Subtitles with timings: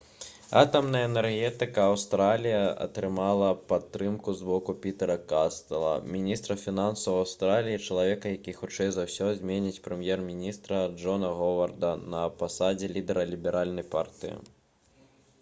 [0.59, 8.57] атамная энергетыка аўстраліі атрымала падтрымку з боку пітэра кастэла міністра фінансаў аўстраліі і чалавека які
[8.63, 14.35] хутчэй за ўсё зменіць прэм'ер-міністра джона говарда на пасадзе лідара ліберальнай партыі